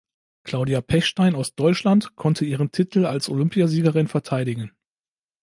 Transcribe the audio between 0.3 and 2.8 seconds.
Claudia Pechstein aus Deutschland konnte ihren